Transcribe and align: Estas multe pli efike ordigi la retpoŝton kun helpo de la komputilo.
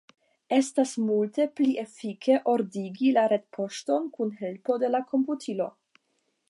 Estas 0.55 0.93
multe 1.09 1.45
pli 1.59 1.75
efike 1.81 2.39
ordigi 2.55 3.13
la 3.19 3.27
retpoŝton 3.35 4.09
kun 4.19 4.35
helpo 4.43 4.81
de 4.85 4.93
la 4.97 5.05
komputilo. 5.13 5.69